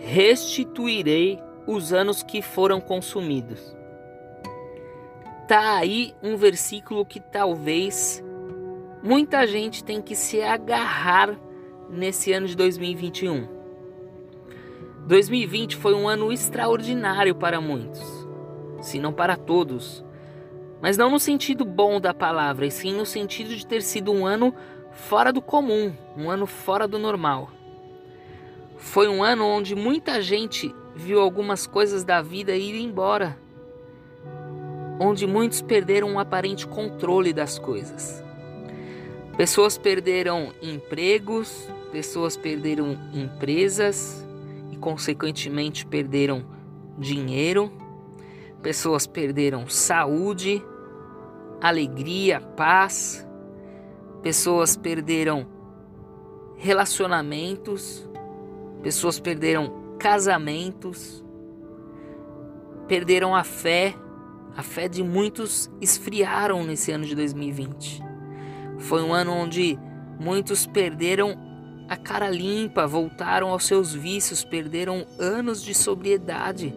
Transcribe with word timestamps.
restituirei 0.00 1.38
os 1.66 1.92
anos 1.92 2.22
que 2.22 2.40
foram 2.42 2.80
consumidos. 2.80 3.76
Tá 5.46 5.76
aí 5.76 6.14
um 6.22 6.36
versículo 6.36 7.04
que 7.04 7.20
talvez 7.20 8.24
muita 9.02 9.46
gente 9.46 9.84
tem 9.84 10.00
que 10.00 10.14
se 10.14 10.40
agarrar 10.42 11.38
nesse 11.88 12.32
ano 12.32 12.46
de 12.46 12.56
2021. 12.56 13.60
2020 15.06 15.76
foi 15.76 15.94
um 15.94 16.08
ano 16.08 16.32
extraordinário 16.32 17.34
para 17.34 17.60
muitos, 17.60 18.00
se 18.80 18.98
não 18.98 19.12
para 19.12 19.36
todos. 19.36 20.04
Mas 20.80 20.96
não 20.96 21.10
no 21.10 21.18
sentido 21.18 21.64
bom 21.64 22.00
da 22.00 22.14
palavra, 22.14 22.64
e 22.64 22.70
sim 22.70 22.94
no 22.94 23.04
sentido 23.04 23.54
de 23.54 23.66
ter 23.66 23.82
sido 23.82 24.12
um 24.12 24.24
ano 24.24 24.54
fora 24.92 25.32
do 25.32 25.42
comum, 25.42 25.92
um 26.16 26.30
ano 26.30 26.46
fora 26.46 26.88
do 26.88 26.98
normal. 26.98 27.50
Foi 28.80 29.06
um 29.08 29.22
ano 29.22 29.46
onde 29.46 29.76
muita 29.76 30.22
gente 30.22 30.74
viu 30.96 31.20
algumas 31.20 31.66
coisas 31.66 32.02
da 32.02 32.22
vida 32.22 32.56
ir 32.56 32.80
embora, 32.80 33.38
onde 34.98 35.26
muitos 35.26 35.60
perderam 35.60 36.08
um 36.08 36.18
aparente 36.18 36.66
controle 36.66 37.32
das 37.32 37.58
coisas. 37.58 38.24
Pessoas 39.36 39.78
perderam 39.78 40.52
empregos, 40.62 41.68
pessoas 41.92 42.36
perderam 42.36 42.98
empresas 43.12 44.26
e, 44.72 44.76
consequentemente, 44.76 45.86
perderam 45.86 46.44
dinheiro, 46.98 47.70
pessoas 48.62 49.06
perderam 49.06 49.68
saúde, 49.68 50.64
alegria, 51.60 52.40
paz, 52.40 53.26
pessoas 54.22 54.74
perderam 54.74 55.46
relacionamentos, 56.56 58.09
pessoas 58.82 59.20
perderam 59.20 59.96
casamentos, 59.98 61.24
perderam 62.88 63.34
a 63.34 63.44
fé, 63.44 63.94
a 64.56 64.62
fé 64.62 64.88
de 64.88 65.02
muitos 65.02 65.70
esfriaram 65.80 66.64
nesse 66.64 66.90
ano 66.90 67.04
de 67.04 67.14
2020. 67.14 68.02
Foi 68.78 69.02
um 69.02 69.12
ano 69.12 69.32
onde 69.32 69.78
muitos 70.18 70.66
perderam 70.66 71.36
a 71.88 71.96
cara 71.96 72.30
limpa, 72.30 72.86
voltaram 72.86 73.48
aos 73.48 73.64
seus 73.64 73.92
vícios, 73.92 74.44
perderam 74.44 75.06
anos 75.18 75.62
de 75.62 75.74
sobriedade. 75.74 76.72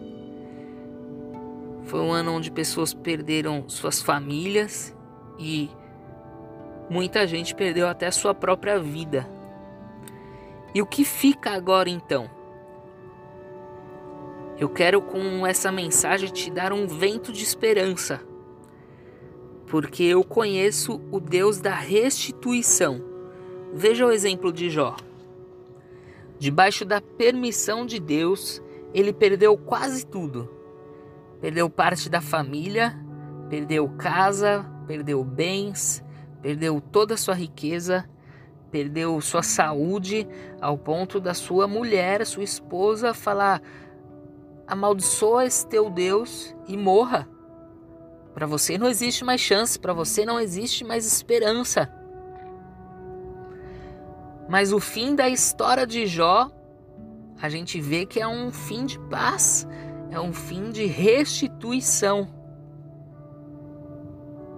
Foi 1.84 2.00
um 2.00 2.12
ano 2.12 2.32
onde 2.32 2.50
pessoas 2.50 2.92
perderam 2.92 3.68
suas 3.68 4.02
famílias 4.02 4.94
e 5.38 5.70
muita 6.90 7.26
gente 7.26 7.54
perdeu 7.54 7.86
até 7.86 8.10
sua 8.10 8.34
própria 8.34 8.78
vida. 8.78 9.28
E 10.74 10.82
o 10.82 10.86
que 10.86 11.04
fica 11.04 11.50
agora 11.52 11.88
então? 11.88 12.28
Eu 14.58 14.68
quero 14.68 15.00
com 15.00 15.46
essa 15.46 15.70
mensagem 15.70 16.28
te 16.30 16.50
dar 16.50 16.72
um 16.72 16.86
vento 16.86 17.32
de 17.32 17.44
esperança, 17.44 18.20
porque 19.68 20.02
eu 20.02 20.24
conheço 20.24 21.00
o 21.12 21.20
Deus 21.20 21.60
da 21.60 21.74
restituição. 21.74 23.00
Veja 23.72 24.06
o 24.06 24.12
exemplo 24.12 24.52
de 24.52 24.68
Jó. 24.68 24.96
Debaixo 26.38 26.84
da 26.84 27.00
permissão 27.00 27.86
de 27.86 28.00
Deus, 28.00 28.60
ele 28.92 29.12
perdeu 29.12 29.56
quase 29.56 30.04
tudo. 30.04 30.50
Perdeu 31.40 31.70
parte 31.70 32.08
da 32.08 32.20
família, 32.20 32.96
perdeu 33.48 33.88
casa, 33.90 34.64
perdeu 34.86 35.22
bens, 35.24 36.04
perdeu 36.42 36.80
toda 36.80 37.14
a 37.14 37.16
sua 37.16 37.34
riqueza, 37.34 38.08
perdeu 38.74 39.20
sua 39.20 39.44
saúde 39.44 40.26
ao 40.60 40.76
ponto 40.76 41.20
da 41.20 41.32
sua 41.32 41.68
mulher, 41.68 42.26
sua 42.26 42.42
esposa, 42.42 43.14
falar: 43.14 43.62
amaldiçoa 44.66 45.44
esse 45.44 45.64
teu 45.68 45.88
Deus 45.88 46.52
e 46.66 46.76
morra. 46.76 47.28
Para 48.34 48.48
você 48.48 48.76
não 48.76 48.88
existe 48.88 49.24
mais 49.24 49.40
chance, 49.40 49.78
para 49.78 49.92
você 49.92 50.26
não 50.26 50.40
existe 50.40 50.82
mais 50.82 51.06
esperança. 51.06 51.88
Mas 54.48 54.72
o 54.72 54.80
fim 54.80 55.14
da 55.14 55.28
história 55.28 55.86
de 55.86 56.04
Jó, 56.04 56.50
a 57.40 57.48
gente 57.48 57.80
vê 57.80 58.04
que 58.04 58.18
é 58.18 58.26
um 58.26 58.50
fim 58.50 58.86
de 58.86 58.98
paz, 59.08 59.68
é 60.10 60.18
um 60.18 60.32
fim 60.32 60.72
de 60.72 60.84
restituição. 60.84 62.28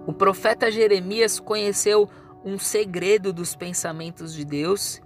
O 0.07 0.13
profeta 0.13 0.71
Jeremias 0.71 1.39
conheceu 1.39 2.09
um 2.43 2.57
segredo 2.57 3.33
dos 3.33 3.55
pensamentos 3.55 4.33
de 4.33 4.45
Deus 4.45 5.01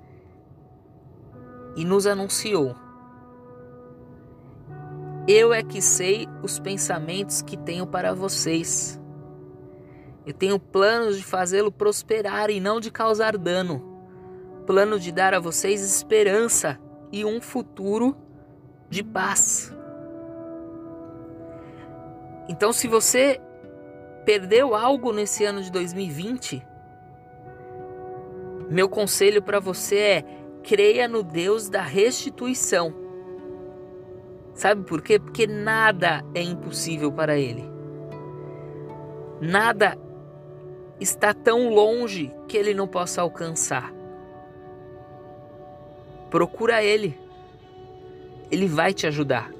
e 1.75 1.85
nos 1.85 2.05
anunciou: 2.05 2.75
Eu 5.27 5.53
é 5.53 5.63
que 5.63 5.81
sei 5.81 6.27
os 6.43 6.59
pensamentos 6.59 7.41
que 7.41 7.57
tenho 7.57 7.87
para 7.87 8.13
vocês. 8.13 8.99
Eu 10.25 10.33
tenho 10.33 10.59
planos 10.59 11.17
de 11.17 11.23
fazê-lo 11.23 11.71
prosperar 11.71 12.49
e 12.49 12.59
não 12.59 12.79
de 12.79 12.91
causar 12.91 13.37
dano. 13.37 13.89
Plano 14.67 14.99
de 14.99 15.11
dar 15.11 15.33
a 15.33 15.39
vocês 15.39 15.81
esperança 15.81 16.79
e 17.11 17.25
um 17.25 17.41
futuro 17.41 18.15
de 18.89 19.03
paz. 19.03 19.73
Então, 22.47 22.71
se 22.71 22.87
você 22.87 23.41
perdeu 24.25 24.75
algo 24.75 25.11
nesse 25.11 25.43
ano 25.43 25.63
de 25.63 25.71
2020, 25.71 26.61
meu 28.71 28.87
conselho 28.87 29.41
para 29.41 29.59
você 29.59 29.97
é: 29.97 30.25
creia 30.63 31.07
no 31.07 31.21
Deus 31.21 31.69
da 31.69 31.81
restituição. 31.81 32.93
Sabe 34.53 34.83
por 34.83 35.01
quê? 35.01 35.19
Porque 35.19 35.45
nada 35.45 36.23
é 36.33 36.41
impossível 36.41 37.11
para 37.11 37.37
Ele. 37.37 37.69
Nada 39.41 39.97
está 40.99 41.33
tão 41.33 41.69
longe 41.69 42.33
que 42.47 42.55
Ele 42.55 42.73
não 42.73 42.87
possa 42.87 43.21
alcançar. 43.21 43.93
Procura 46.29 46.81
Ele. 46.81 47.19
Ele 48.49 48.67
vai 48.67 48.93
te 48.93 49.05
ajudar. 49.05 49.51